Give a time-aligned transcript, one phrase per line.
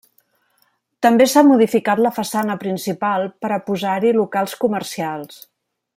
[1.05, 5.41] També s'ha modificat la façana principal per a posar-hi locals comercials.